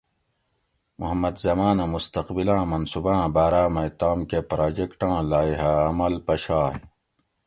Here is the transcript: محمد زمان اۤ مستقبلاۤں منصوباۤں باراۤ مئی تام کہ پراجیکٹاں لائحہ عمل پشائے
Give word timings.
محمد 0.99 1.35
زمان 1.45 1.75
اۤ 1.83 1.87
مستقبلاۤں 1.95 2.63
منصوباۤں 2.71 3.23
باراۤ 3.35 3.69
مئی 3.75 3.89
تام 3.99 4.19
کہ 4.29 4.39
پراجیکٹاں 4.49 5.17
لائحہ 5.31 5.73
عمل 5.89 6.13
پشائے 6.25 6.71